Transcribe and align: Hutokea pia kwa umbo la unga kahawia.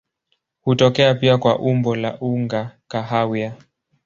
Hutokea 0.61 1.13
pia 1.15 1.37
kwa 1.37 1.59
umbo 1.59 1.95
la 1.95 2.19
unga 2.19 2.77
kahawia. 2.87 3.53